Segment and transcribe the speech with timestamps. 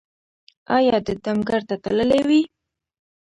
[0.75, 2.41] ایا د دم ګر ته تللي وئ؟